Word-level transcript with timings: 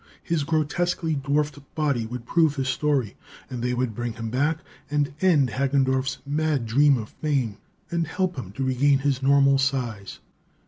His 0.23 0.43
grotesquely 0.43 1.13
dwarfed 1.13 1.59
body 1.75 2.07
would 2.07 2.25
prove 2.25 2.55
his 2.55 2.67
story, 2.69 3.15
and 3.51 3.61
they 3.61 3.75
would 3.75 3.93
bring 3.93 4.13
him 4.13 4.31
back 4.31 4.57
and 4.89 5.13
end 5.21 5.49
Hagendorff's 5.51 6.17
mad 6.25 6.65
dream 6.65 6.97
of 6.97 7.09
fame, 7.09 7.57
and 7.91 8.07
help 8.07 8.35
him 8.35 8.51
to 8.53 8.63
regain 8.63 8.97
his 8.97 9.21
normal 9.21 9.59
size. 9.59 10.17